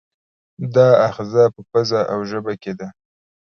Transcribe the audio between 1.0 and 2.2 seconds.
آخذه په پزه او